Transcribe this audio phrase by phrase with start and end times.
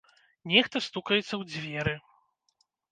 [0.53, 1.95] Нехта стукаецца ў дзверы.